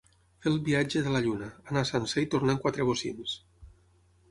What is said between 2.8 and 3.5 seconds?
bocins.